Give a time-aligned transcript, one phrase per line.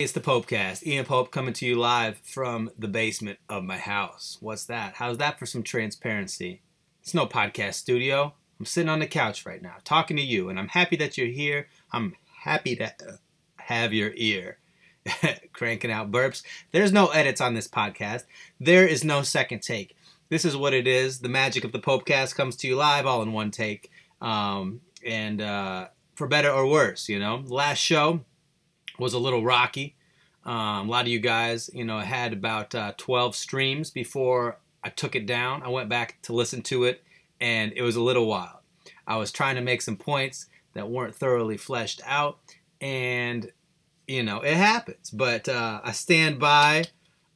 [0.00, 0.86] It's the Popecast.
[0.86, 4.38] Ian Pope coming to you live from the basement of my house.
[4.40, 4.94] What's that?
[4.94, 6.62] How's that for some transparency?
[7.02, 8.32] It's no podcast studio.
[8.58, 11.26] I'm sitting on the couch right now talking to you, and I'm happy that you're
[11.26, 11.68] here.
[11.92, 12.94] I'm happy to
[13.56, 14.56] have your ear.
[15.52, 16.44] Cranking out burps.
[16.72, 18.24] There's no edits on this podcast.
[18.58, 19.98] There is no second take.
[20.30, 21.18] This is what it is.
[21.18, 23.90] The magic of the Popecast comes to you live all in one take.
[24.22, 27.44] Um, and uh, for better or worse, you know.
[27.46, 28.24] Last show
[29.00, 29.96] was a little rocky.
[30.44, 34.90] Um, a lot of you guys, you know, had about uh, 12 streams before I
[34.90, 35.62] took it down.
[35.62, 37.02] I went back to listen to it,
[37.40, 38.58] and it was a little wild.
[39.06, 42.38] I was trying to make some points that weren't thoroughly fleshed out,
[42.80, 43.50] and
[44.06, 45.10] you know, it happens.
[45.10, 46.84] But uh, I stand by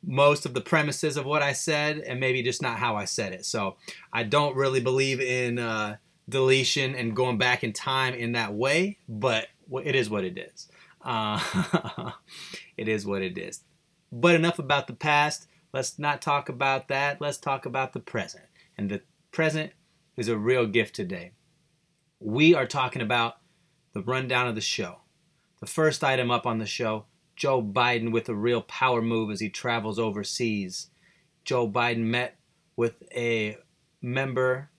[0.03, 3.33] most of the premises of what I said, and maybe just not how I said
[3.33, 3.45] it.
[3.45, 3.77] So
[4.13, 5.97] I don't really believe in uh,
[6.29, 9.49] deletion and going back in time in that way, but
[9.85, 10.69] it is what it is.
[11.05, 12.13] Uh,
[12.77, 13.63] it is what it is.
[14.11, 15.47] But enough about the past.
[15.73, 17.21] Let's not talk about that.
[17.21, 18.45] Let's talk about the present.
[18.79, 19.73] And the present
[20.17, 21.33] is a real gift today.
[22.21, 23.37] We are talking about
[23.93, 25.01] the rundown of the show.
[25.61, 29.41] The first item up on the show Joe Biden with a real power move as
[29.41, 30.91] he travels overseas.
[31.45, 32.39] Joe Biden met
[32.77, 33.59] with a
[34.01, 34.71] member,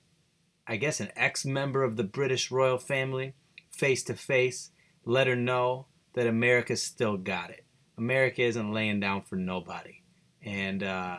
[0.66, 3.34] I guess an ex member of the British royal family,
[3.72, 4.72] face to face,
[5.04, 7.66] let her know that America still got it.
[7.98, 10.02] America isn't laying down for nobody.
[10.44, 11.18] And uh,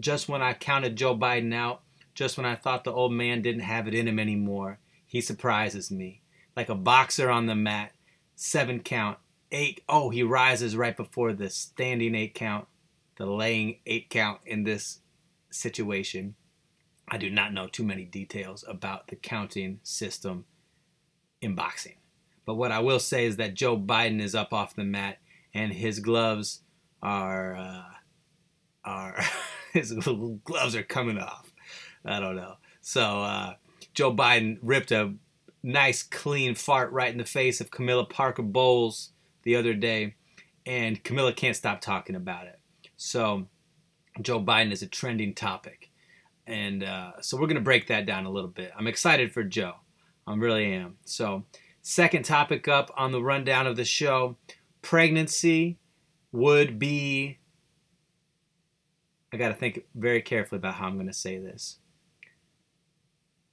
[0.00, 1.82] just when I counted Joe Biden out,
[2.14, 5.90] just when I thought the old man didn't have it in him anymore, he surprises
[5.90, 6.22] me.
[6.56, 7.92] Like a boxer on the mat,
[8.34, 9.18] seven count,
[9.52, 9.82] eight.
[9.88, 12.66] Oh, he rises right before the standing eight count,
[13.16, 15.00] the laying eight count in this
[15.50, 16.36] situation.
[17.08, 20.44] I do not know too many details about the counting system
[21.40, 21.96] in boxing.
[22.46, 25.18] But what I will say is that Joe Biden is up off the mat
[25.52, 26.60] and his gloves
[27.02, 27.82] are uh,
[28.84, 29.20] are
[29.72, 31.52] his gloves are coming off.
[32.04, 32.54] I don't know.
[32.80, 33.54] So uh,
[33.94, 35.14] Joe Biden ripped a
[35.62, 39.10] nice clean fart right in the face of Camilla Parker Bowles
[39.42, 40.14] the other day,
[40.64, 42.60] and Camilla can't stop talking about it.
[42.96, 43.48] So
[44.22, 45.90] Joe Biden is a trending topic,
[46.46, 48.70] and uh, so we're gonna break that down a little bit.
[48.78, 49.74] I'm excited for Joe.
[50.28, 50.98] I really am.
[51.04, 51.44] So
[51.88, 54.36] Second topic up on the rundown of the show
[54.82, 55.78] pregnancy
[56.32, 57.38] would be.
[59.32, 61.78] I got to think very carefully about how I'm going to say this.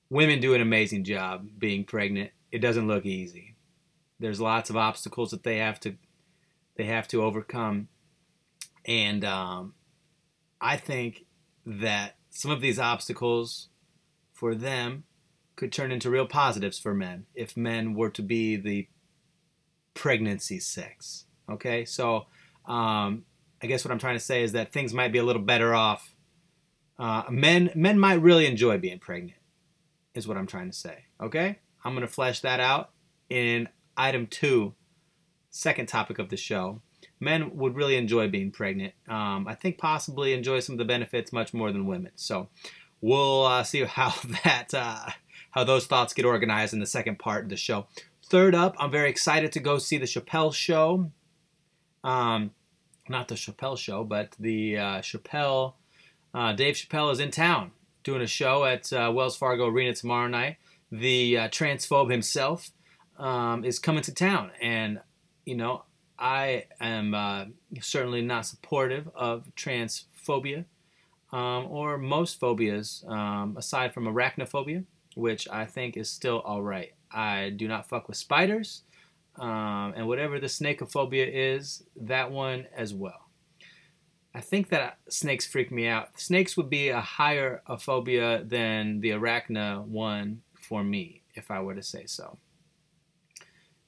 [0.10, 2.32] Women do an amazing job being pregnant.
[2.52, 3.56] It doesn't look easy.
[4.20, 5.94] There's lots of obstacles that they have to
[6.76, 7.88] they have to overcome,
[8.84, 9.76] and um,
[10.60, 11.26] I think
[11.68, 13.70] that some of these obstacles
[14.32, 15.04] for them
[15.56, 18.88] could turn into real positives for men if men were to be the
[19.94, 21.26] pregnancy sex.
[21.50, 22.26] Okay, so
[22.66, 23.26] um,
[23.62, 25.74] I guess what I'm trying to say is that things might be a little better
[25.74, 26.16] off.
[26.98, 29.38] Uh, men men might really enjoy being pregnant,
[30.14, 31.06] is what I'm trying to say.
[31.22, 32.92] Okay, I'm gonna flesh that out
[33.30, 34.74] in item two,
[35.50, 36.82] second topic of the show.
[37.20, 38.94] Men would really enjoy being pregnant.
[39.08, 42.12] Um, I think possibly enjoy some of the benefits much more than women.
[42.16, 42.50] So
[43.02, 44.14] we'll uh, see how
[44.44, 45.10] that uh,
[45.54, 47.88] how those thoughts get organized in the second part of the show.
[48.26, 51.12] Third up, I'm very excited to go see the Chappelle show.
[52.04, 52.52] Um,
[53.08, 55.74] not the Chappelle show, but the uh, Chappelle.
[56.34, 57.72] Uh, Dave Chappelle is in town
[58.04, 60.58] doing a show at uh, Wells Fargo Arena tomorrow night.
[60.92, 62.72] The uh, transphobe himself
[63.18, 65.00] um, is coming to town, and
[65.46, 65.84] you know
[66.18, 67.46] I am uh,
[67.80, 70.66] certainly not supportive of transphobia
[71.32, 76.94] um, or most phobias, um, aside from arachnophobia which I think is still alright.
[77.12, 78.84] I do not fuck with spiders,
[79.38, 83.30] um, and whatever the snakeophobia is, that one as well.
[84.36, 86.20] I think that snakes freak me out.
[86.20, 91.60] Snakes would be a higher a phobia than the arachna one for me, if I
[91.62, 92.40] were to say so.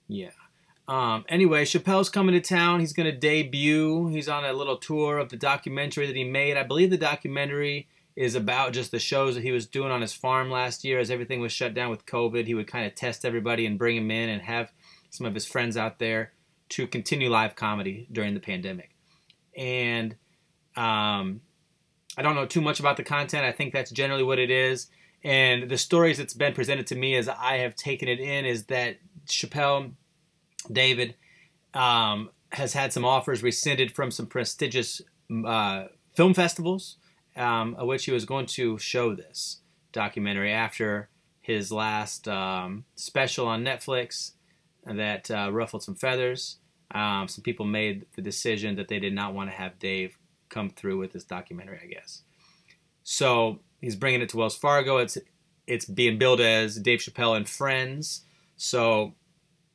[0.08, 0.32] Yeah.
[0.88, 2.80] Um, anyway, Chappelle's coming to town.
[2.80, 4.08] He's going to debut.
[4.10, 6.58] He's on a little tour of the documentary that he made.
[6.58, 10.14] I believe the documentary is about just the shows that he was doing on his
[10.14, 12.48] farm last year as everything was shut down with COVID.
[12.48, 14.72] He would kind of test everybody and bring them in and have
[15.10, 16.32] some of his friends out there
[16.70, 18.92] to continue live comedy during the pandemic.
[19.56, 20.16] And
[20.76, 21.42] um,
[22.18, 23.44] I don't know too much about the content.
[23.44, 24.88] I think that's generally what it is.
[25.24, 28.66] And the stories that's been presented to me as I have taken it in is
[28.66, 28.98] that
[29.28, 29.92] Chappelle,
[30.72, 31.16] David,
[31.74, 35.02] um, has had some offers rescinded from some prestigious
[35.46, 35.86] uh,
[36.16, 36.98] film festivals
[37.36, 39.62] um, which he was going to show this
[39.92, 41.10] documentary after
[41.42, 44.32] his last um, special on Netflix
[44.86, 46.58] that uh, ruffled some feathers.
[46.92, 50.18] um, some people made the decision that they did not want to have Dave
[50.50, 52.22] come through with this documentary, I guess.
[53.04, 54.98] So he's bringing it to Wells Fargo.
[54.98, 55.18] It's
[55.68, 58.22] it's being billed as Dave Chappelle and Friends.
[58.56, 59.16] So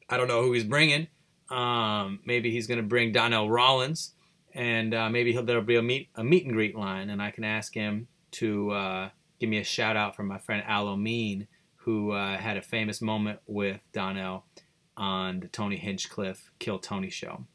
[0.08, 1.08] I don't know who he's bringing.
[1.50, 4.14] Um, maybe he's going to bring Donnell Rawlins,
[4.54, 7.44] and uh, maybe there'll be a meet a meet and greet line, and I can
[7.44, 12.12] ask him to uh, give me a shout out from my friend Al Omeen, who
[12.12, 14.44] uh, had a famous moment with Donnell
[14.96, 17.46] on the Tony Hinchcliffe Kill Tony show.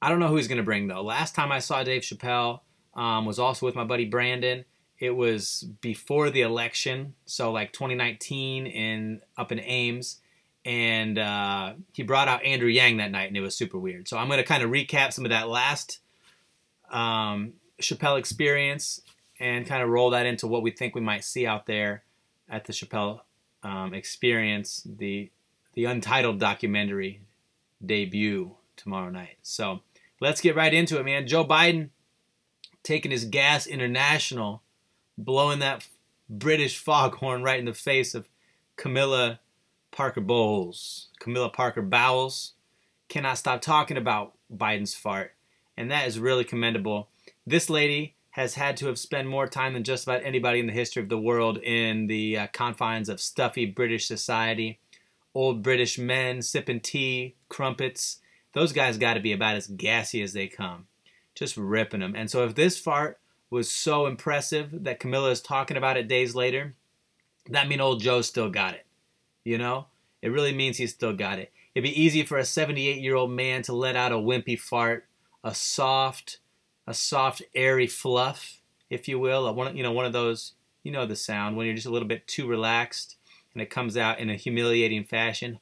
[0.00, 1.02] I don't know who he's going to bring though.
[1.02, 2.60] Last time I saw Dave Chappelle
[2.94, 4.64] um, was also with my buddy Brandon.
[4.98, 10.20] It was before the election, so like 2019 in up in Ames,
[10.66, 14.08] and uh, he brought out Andrew Yang that night, and it was super weird.
[14.08, 16.00] So I'm going to kind of recap some of that last
[16.90, 19.00] um, Chappelle experience
[19.38, 22.02] and kind of roll that into what we think we might see out there
[22.48, 23.20] at the Chappelle
[23.62, 25.30] um, experience, the
[25.74, 27.20] the untitled documentary
[27.84, 29.36] debut tomorrow night.
[29.42, 29.82] So
[30.20, 31.28] let's get right into it, man.
[31.28, 31.90] Joe Biden
[32.82, 34.62] taking his gas international,
[35.16, 35.86] blowing that
[36.28, 38.28] British foghorn right in the face of
[38.76, 39.38] Camilla
[39.96, 41.08] Parker Bowles.
[41.18, 42.52] Camilla Parker Bowles
[43.08, 45.32] cannot stop talking about Biden's fart,
[45.76, 47.08] and that is really commendable.
[47.46, 50.72] This lady has had to have spent more time than just about anybody in the
[50.72, 54.78] history of the world in the uh, confines of stuffy British society
[55.36, 58.20] old British men sipping tea, crumpets.
[58.54, 60.86] Those guys got to be about as gassy as they come,
[61.34, 62.14] just ripping them.
[62.16, 63.18] And so, if this fart
[63.50, 66.74] was so impressive that Camilla is talking about it days later,
[67.50, 68.85] that means old Joe still got it.
[69.46, 69.86] You know,
[70.22, 71.52] it really means he still got it.
[71.72, 75.06] It'd be easy for a 78 year old man to let out a wimpy fart,
[75.44, 76.38] a soft,
[76.84, 78.60] a soft, airy fluff,
[78.90, 81.76] if you will, one, you know, one of those, you know, the sound when you're
[81.76, 83.18] just a little bit too relaxed
[83.52, 85.60] and it comes out in a humiliating fashion,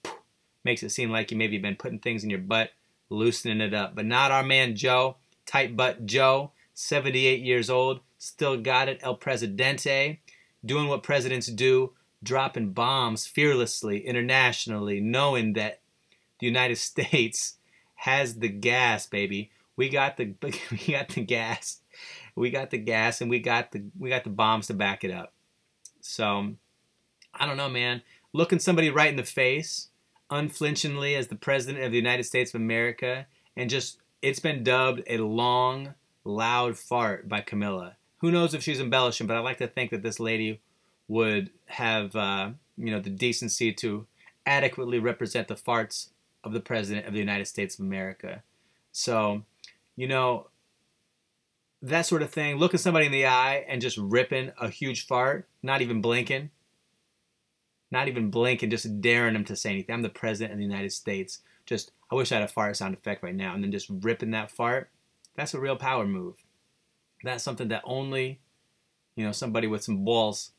[0.65, 2.71] makes it seem like you maybe been putting things in your butt,
[3.11, 3.95] loosening it up.
[3.95, 9.17] But not our man Joe, tight butt Joe, 78 years old, still got it, El
[9.17, 10.21] Presidente,
[10.65, 11.93] doing what presidents do,
[12.25, 15.81] dropping bombs fearlessly, internationally, knowing that
[16.41, 17.57] the United States
[17.97, 19.51] has the gas, baby.
[19.77, 20.35] We got the
[20.71, 21.81] we got the gas.
[22.35, 25.11] We got the gas and we got the we got the bombs to back it
[25.13, 25.33] up.
[26.01, 26.55] So
[27.33, 28.03] I don't know, man.
[28.33, 29.89] Looking somebody right in the face,
[30.31, 35.03] unflinchingly as the President of the United States of America, and just, it's been dubbed
[35.07, 35.95] a long,
[36.25, 37.97] loud fart by Camilla.
[38.19, 40.61] Who knows if she's embellishing, but I like to think that this lady
[41.09, 44.07] would have, uh, you know, the decency to
[44.47, 46.09] adequately represent the farts
[46.43, 48.43] of the President of the United States of America.
[48.93, 49.43] So,
[49.97, 50.49] you know,
[51.83, 55.47] that sort of thing, looking somebody in the eye and just ripping a huge fart,
[55.63, 56.51] not even blinking,
[57.91, 59.95] not even blinking, just daring them to say anything.
[59.95, 61.41] I'm the president of the United States.
[61.67, 64.31] Just, I wish I had a fart sound effect right now, and then just ripping
[64.33, 64.91] that fart.
[65.37, 66.45] That's a real power move.
[67.23, 68.41] That's something that only,
[69.17, 70.53] you know, somebody with some balls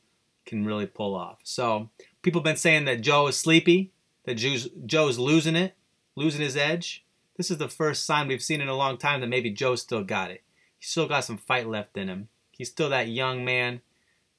[0.45, 1.39] can really pull off.
[1.43, 1.89] So
[2.21, 3.91] people have been saying that Joe is sleepy,
[4.25, 5.75] that Joe's, Joe's losing it,
[6.15, 7.05] losing his edge.
[7.37, 10.03] This is the first sign we've seen in a long time that maybe Joe still
[10.03, 10.41] got it.
[10.77, 12.29] He's still got some fight left in him.
[12.51, 13.81] He's still that young man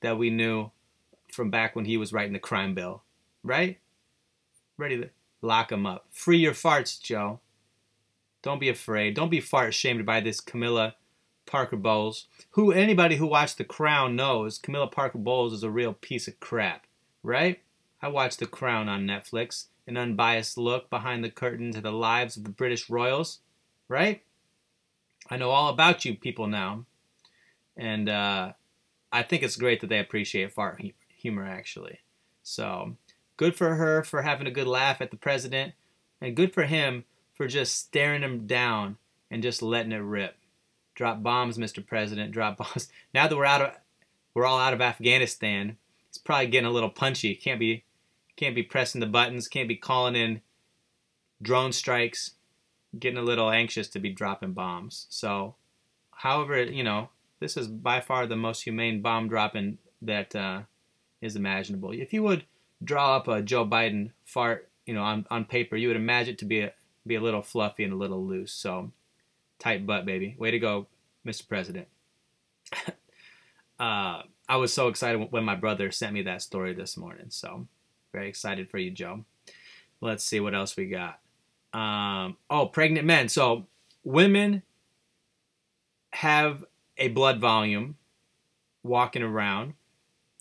[0.01, 0.71] that we knew
[1.33, 3.03] from back when he was writing the crime bill,
[3.43, 3.79] right?
[4.79, 5.11] Ready to
[5.43, 6.07] lock him up.
[6.11, 7.41] Free your farts, Joe.
[8.43, 9.15] Don't be afraid.
[9.15, 10.95] Don't be fart shamed by this Camilla
[11.47, 12.27] Parker Bowles.
[12.51, 16.41] Who anybody who watched The Crown knows Camilla Parker Bowles is a real piece of
[16.41, 16.87] crap,
[17.23, 17.61] right?
[18.03, 22.37] I watched The Crown on Netflix, an unbiased look behind the curtain to the lives
[22.37, 23.41] of the British royals,
[23.89, 24.23] right?
[25.31, 26.85] I know all about you people now,
[27.77, 28.53] and uh,
[29.13, 32.01] I think it's great that they appreciate fart humor actually.
[32.43, 32.97] So
[33.37, 35.75] good for her for having a good laugh at the president,
[36.21, 38.97] and good for him for just staring him down
[39.31, 40.37] and just letting it rip.
[40.97, 41.87] Drop bombs, Mr.
[41.87, 42.33] President.
[42.33, 42.89] Drop bombs.
[43.15, 43.71] Now that we're out of,
[44.35, 45.77] we're all out of Afghanistan.
[46.09, 47.37] It's probably getting a little punchy.
[47.37, 47.85] Can't be,
[48.35, 49.47] can't be pressing the buttons.
[49.47, 50.41] Can't be calling in
[51.41, 52.33] drone strikes.
[52.99, 55.07] Getting a little anxious to be dropping bombs.
[55.11, 55.55] So,
[56.11, 57.11] however, you know,
[57.41, 60.63] this is by far the most humane bomb dropping that uh,
[61.21, 61.93] is imaginable.
[61.93, 62.45] If you would
[62.83, 66.39] draw up a Joe Biden fart, you know, on, on paper, you would imagine it
[66.39, 66.73] to be a
[67.07, 68.53] be a little fluffy and a little loose.
[68.53, 68.91] So
[69.59, 70.37] tight butt, baby.
[70.39, 70.87] Way to go,
[71.27, 71.49] Mr.
[71.49, 71.89] President.
[73.79, 77.27] uh, I was so excited when my brother sent me that story this morning.
[77.29, 77.67] So
[78.13, 79.25] very excited for you, Joe.
[80.01, 81.21] Let's see what else we got.
[81.73, 83.29] Um, oh, pregnant men.
[83.29, 83.67] So
[84.05, 84.63] women
[86.13, 86.65] have
[86.97, 87.97] a blood volume
[88.83, 89.75] walking around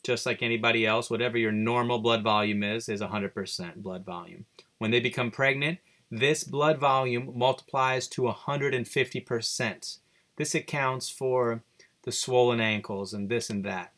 [0.06, 4.46] just like anybody else, whatever your normal blood volume is, is 100% blood volume.
[4.78, 5.80] When they become pregnant,
[6.12, 9.98] this blood volume multiplies to 150%.
[10.38, 11.64] This accounts for
[12.04, 13.94] the swollen ankles and this and that.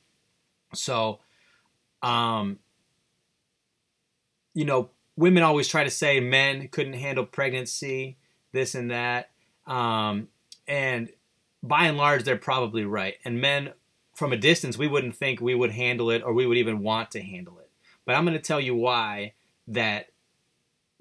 [0.74, 1.20] So,
[2.02, 2.60] um,
[4.54, 8.18] you know, women always try to say men couldn't handle pregnancy,
[8.52, 9.30] this and that.
[9.66, 10.30] Um,
[10.68, 11.10] and
[11.62, 13.16] by and large, they're probably right.
[13.26, 13.74] And men,
[14.14, 17.12] from a distance, we wouldn't think we would handle it or we would even want
[17.12, 17.70] to handle it.
[18.06, 19.34] But I'm going to tell you why
[19.68, 20.08] that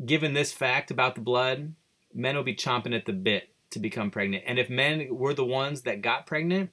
[0.04, 1.74] given this fact about the blood,
[2.14, 4.44] men will be chomping at the bit to become pregnant.
[4.46, 6.70] And if men were the ones that got pregnant,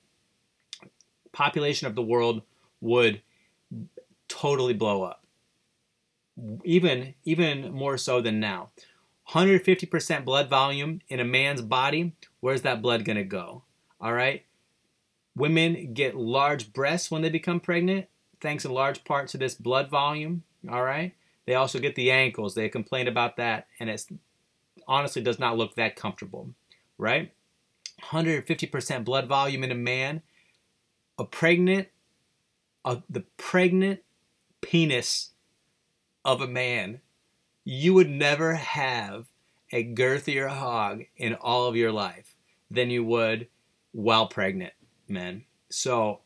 [1.32, 2.44] population of the world
[2.82, 3.22] would
[4.28, 5.24] totally blow up.
[6.64, 8.72] Even even more so than now.
[9.30, 13.64] 150% blood volume in a man's body, where's that blood going to go?
[14.02, 14.44] All right?
[15.36, 18.08] Women get large breasts when they become pregnant,
[18.42, 21.14] thanks in large part to this blood volume, all right?
[21.46, 22.56] They also get the ankles.
[22.56, 24.06] They complain about that, and it
[24.88, 26.50] honestly does not look that comfortable,
[26.98, 27.34] right?
[28.02, 30.22] 150% blood volume in a man.
[31.20, 31.90] A pregnant,
[32.84, 34.02] a, the pregnant
[34.62, 35.32] penis
[36.26, 37.02] of a man.
[37.64, 39.28] You would never have
[39.72, 42.36] a girthier hog in all of your life
[42.70, 43.48] than you would
[43.92, 44.74] while pregnant,
[45.08, 45.46] men.
[45.70, 46.22] So,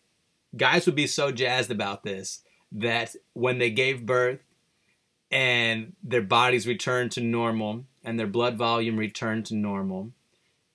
[0.55, 4.39] guys would be so jazzed about this that when they gave birth,
[5.31, 10.11] and their bodies returned to normal and their blood volume returned to normal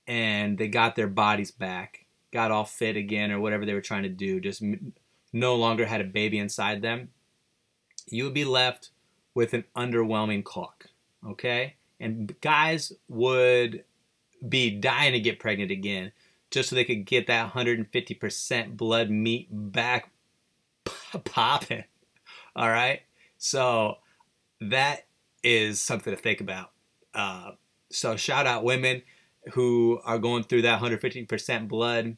[0.07, 4.03] and they got their bodies back got all fit again or whatever they were trying
[4.03, 4.63] to do just
[5.33, 7.09] no longer had a baby inside them
[8.09, 8.91] you would be left
[9.35, 10.89] with an underwhelming cock
[11.27, 11.75] okay?
[12.01, 13.85] And guys would
[14.49, 16.13] be dying to get pregnant again
[16.51, 20.11] just so they could get that 150% blood meat back
[21.25, 21.85] popping
[22.55, 23.03] all right?
[23.39, 23.99] So
[24.71, 25.07] that
[25.43, 26.71] is something to think about.
[27.15, 27.53] Uh,
[27.91, 29.03] so shout out women
[29.53, 32.17] who are going through that 150% blood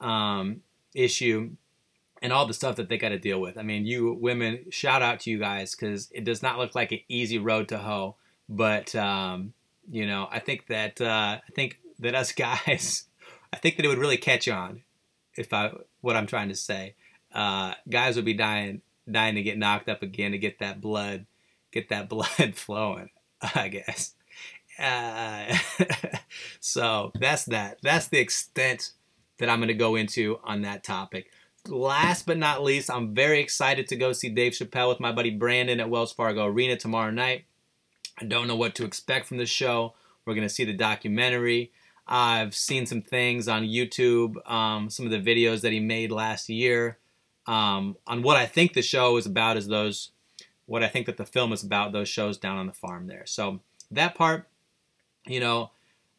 [0.00, 0.60] um,
[0.94, 1.50] issue
[2.20, 3.58] and all the stuff that they got to deal with.
[3.58, 6.92] I mean, you women, shout out to you guys because it does not look like
[6.92, 8.16] an easy road to hoe.
[8.48, 9.52] But um,
[9.90, 13.04] you know, I think that uh, I think that us guys,
[13.52, 14.82] I think that it would really catch on
[15.36, 16.94] if I what I'm trying to say.
[17.32, 21.26] Uh, guys would be dying dying to get knocked up again to get that blood
[21.74, 23.10] get that blood flowing,
[23.54, 24.14] I guess.
[24.78, 25.56] Uh,
[26.60, 27.78] so that's that.
[27.82, 28.92] That's the extent
[29.38, 31.30] that I'm going to go into on that topic.
[31.66, 35.30] Last but not least, I'm very excited to go see Dave Chappelle with my buddy
[35.30, 37.44] Brandon at Wells Fargo Arena tomorrow night.
[38.18, 39.94] I don't know what to expect from the show.
[40.24, 41.72] We're going to see the documentary.
[42.06, 46.50] I've seen some things on YouTube, um, some of the videos that he made last
[46.50, 46.98] year
[47.46, 50.10] um, on what I think the show is about, is those
[50.66, 53.26] what I think that the film is about, those shows down on the farm there.
[53.26, 54.48] So that part,
[55.26, 55.70] you know,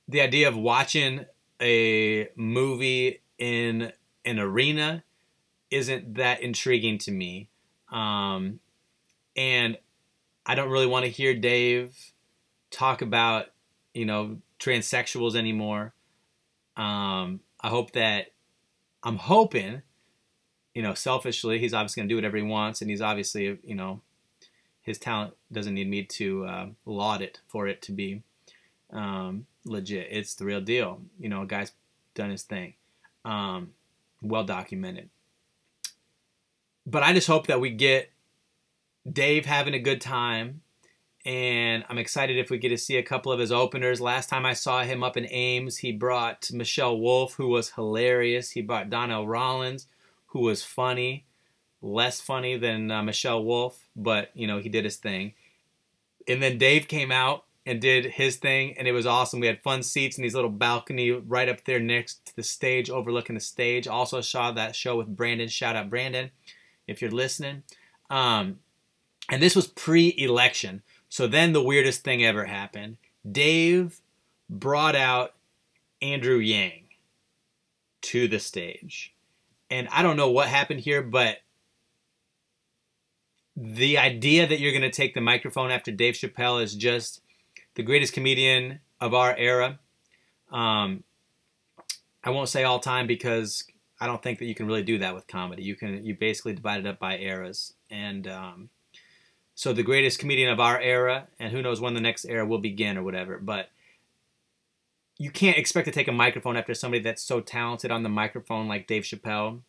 [0.08, 1.26] the idea of watching
[1.62, 3.92] a movie in
[4.24, 5.04] an arena
[5.72, 7.50] isn't that intriguing to me.
[7.92, 8.60] Um,
[9.36, 9.78] and
[10.46, 11.96] I don't really want to hear Dave
[12.72, 13.48] talk about,
[13.94, 15.94] you know, transsexuals anymore.
[16.78, 18.28] Um, I hope that
[19.04, 19.82] I'm hoping,
[20.74, 23.76] you know, selfishly, he's obviously going to do whatever he wants, and he's obviously, you
[23.76, 24.02] know,
[24.86, 28.22] his talent doesn't need me to uh, laud it for it to be
[28.94, 30.08] um, legit.
[30.12, 31.02] It's the real deal.
[31.20, 31.72] You know, a guy's
[32.14, 32.76] done his thing,
[33.26, 33.72] um,
[34.22, 35.10] well documented.
[36.86, 38.12] But I just hope that we get
[39.12, 40.62] Dave having a good time,
[41.26, 44.00] and I'm excited if we get to see a couple of his openers.
[44.00, 48.52] Last time I saw him up in Ames, he brought Michelle Wolf, who was hilarious.
[48.52, 49.88] He brought Donnell Rawlins,
[50.28, 51.26] who was funny
[51.86, 55.34] less funny than uh, Michelle Wolf, but you know he did his thing.
[56.28, 59.40] And then Dave came out and did his thing, and it was awesome.
[59.40, 62.90] We had fun seats in these little balcony right up there next to the stage,
[62.90, 63.88] overlooking the stage.
[63.88, 65.48] Also saw that show with Brandon.
[65.48, 66.32] Shout out Brandon,
[66.88, 67.64] if you're listening.
[68.10, 68.60] Um,
[69.30, 72.98] and this was pre-election, so then the weirdest thing ever happened.
[73.30, 74.02] Dave
[74.50, 75.34] brought out
[76.02, 76.84] Andrew Yang
[78.02, 79.14] to the stage.
[79.72, 81.40] And I don't know what happened here, but
[83.56, 87.22] the idea that you're going to take the microphone after Dave Chappelle is just
[87.76, 89.80] the greatest comedian of our era.
[90.52, 91.04] Um,
[92.24, 93.64] I won't say all time because
[94.00, 95.64] I don't think that you can really do that with comedy.
[95.64, 98.70] You can you basically divide it up by eras, and um,
[99.54, 102.58] so the greatest comedian of our era, and who knows when the next era will
[102.58, 103.38] begin or whatever.
[103.38, 103.70] But
[105.18, 108.68] you can't expect to take a microphone after somebody that's so talented on the microphone
[108.68, 109.62] like Dave Chappelle,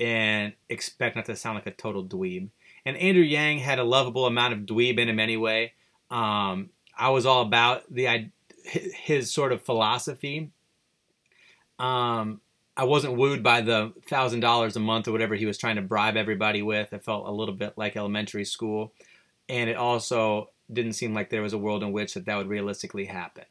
[0.00, 2.48] and expect not to sound like a total dweeb.
[2.88, 5.74] And Andrew Yang had a lovable amount of dweeb in him anyway.
[6.10, 8.30] Um, I was all about the
[8.64, 10.50] his sort of philosophy.
[11.78, 12.40] Um,
[12.78, 15.82] I wasn't wooed by the thousand dollars a month or whatever he was trying to
[15.82, 16.94] bribe everybody with.
[16.94, 18.94] It felt a little bit like elementary school,
[19.50, 22.48] and it also didn't seem like there was a world in which that that would
[22.48, 23.44] realistically happen.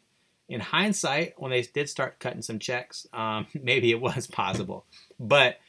[0.49, 4.85] In hindsight, when they did start cutting some checks, um, maybe it was possible,
[5.19, 5.59] but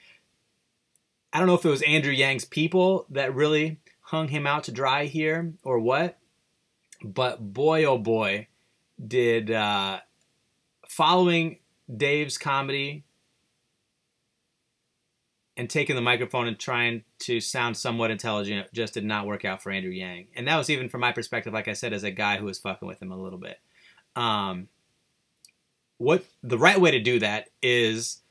[1.32, 4.72] I don't know if it was Andrew Yang's people that really hung him out to
[4.72, 6.18] dry here or what.
[7.04, 8.48] But boy, oh boy,
[9.04, 10.00] did uh,
[10.88, 11.58] following
[11.94, 13.04] Dave's comedy
[15.56, 19.62] and taking the microphone and trying to sound somewhat intelligent just did not work out
[19.62, 20.28] for Andrew Yang.
[20.36, 22.58] And that was even from my perspective, like I said, as a guy who was
[22.58, 23.58] fucking with him a little bit.
[24.16, 24.68] Um,
[25.98, 28.22] what the right way to do that is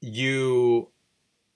[0.00, 0.88] you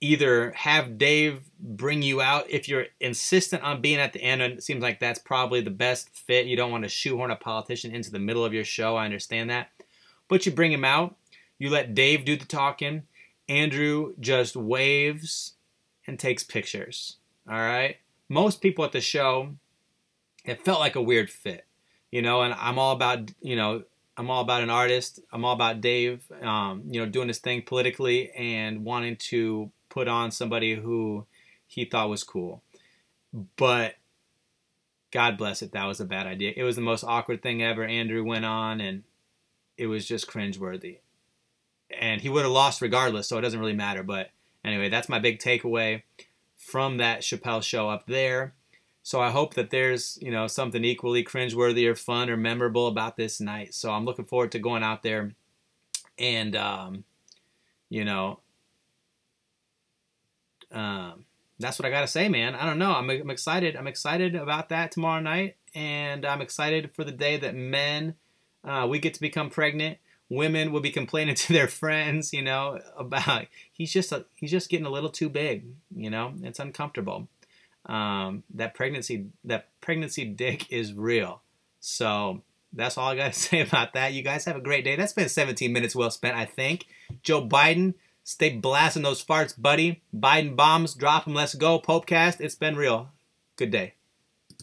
[0.00, 4.54] either have Dave bring you out if you're insistent on being at the end, and
[4.54, 6.47] it seems like that's probably the best fit.
[6.47, 8.97] You don't want to shoehorn a politician into the middle of your show.
[8.97, 9.69] I understand that.
[10.28, 11.16] But you bring him out,
[11.59, 13.02] you let Dave do the talking,
[13.49, 15.54] Andrew just waves
[16.07, 17.16] and takes pictures.
[17.49, 17.97] All right.
[18.28, 19.57] Most people at the show,
[20.45, 21.66] it felt like a weird fit,
[22.12, 22.42] you know.
[22.42, 23.83] And I'm all about, you know,
[24.16, 25.21] I'm all about an artist.
[25.33, 30.09] I'm all about Dave, um, you know, doing his thing politically and wanting to put
[30.09, 31.26] on somebody who
[31.66, 32.62] he thought was cool.
[33.56, 33.97] But
[35.11, 36.54] God bless it, that was a bad idea.
[36.56, 37.85] It was the most awkward thing ever.
[37.85, 39.02] Andrew went on, and
[39.76, 40.99] it was just cringeworthy
[41.99, 44.02] and he would have lost regardless, so it doesn't really matter.
[44.02, 44.30] But
[44.64, 46.02] anyway, that's my big takeaway
[46.56, 48.54] from that Chappelle show up there.
[49.02, 53.16] So I hope that there's you know something equally cringeworthy or fun or memorable about
[53.16, 53.75] this night.
[53.75, 55.32] So I'm looking forward to going out there
[56.18, 57.04] and um,
[57.88, 58.40] you know
[60.72, 61.24] um,
[61.58, 62.54] that's what I gotta say, man.
[62.54, 62.92] I don't know.
[62.92, 63.76] I'm, I'm excited.
[63.76, 68.14] I'm excited about that tomorrow night, and I'm excited for the day that men
[68.64, 69.98] uh, we get to become pregnant
[70.30, 74.70] women will be complaining to their friends, you know, about he's just a, he's just
[74.70, 75.64] getting a little too big,
[75.95, 77.28] you know, it's uncomfortable.
[77.86, 81.42] Um, that pregnancy that pregnancy dick is real.
[81.80, 82.42] So
[82.73, 84.14] that's all I got to say about that.
[84.14, 84.97] You guys have a great day.
[84.97, 86.86] That's been 17 minutes well spent, I think.
[87.23, 90.02] Joe Biden, stay blasting those farts, buddy.
[90.15, 91.78] Biden bombs, drop them, let's go.
[91.78, 93.11] Popecast, it's been real.
[93.56, 93.95] Good day.